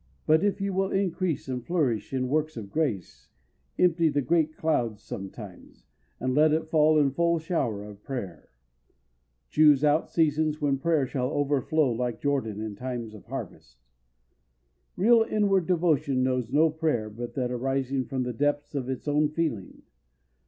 But 0.25 0.43
if 0.43 0.59
you 0.59 0.73
will 0.73 0.91
increase 0.91 1.47
and 1.47 1.63
flourish 1.63 2.11
in 2.11 2.27
works 2.27 2.57
of 2.57 2.71
grace, 2.71 3.29
empty 3.77 4.09
the 4.09 4.19
great 4.23 4.57
clouds 4.57 5.03
sometimes, 5.03 5.83
and 6.19 6.33
let 6.33 6.69
fall 6.71 6.97
in 6.97 7.09
a 7.09 7.11
full 7.11 7.37
shower 7.37 7.83
of 7.83 8.01
prayer. 8.01 8.49
Choose 9.51 9.83
out 9.83 10.09
seasons 10.09 10.59
when 10.59 10.79
prayer 10.79 11.05
shall 11.05 11.29
overflow 11.29 11.91
like 11.91 12.19
Jordan 12.19 12.59
in 12.59 12.73
times 12.75 13.13
of 13.13 13.25
harvest. 13.27 13.77
Real 14.95 15.21
inward 15.21 15.67
devotion 15.67 16.23
knows 16.23 16.51
no 16.51 16.71
prayer 16.71 17.07
but 17.07 17.35
that 17.35 17.51
arising 17.51 18.05
from 18.05 18.23
the 18.23 18.33
depths 18.33 18.73
of 18.73 18.89
its 18.89 19.07
own 19.07 19.29
feeling. 19.29 19.83